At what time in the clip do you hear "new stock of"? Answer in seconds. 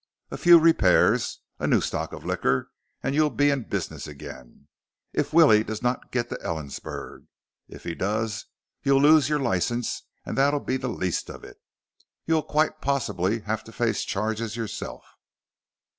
1.67-2.25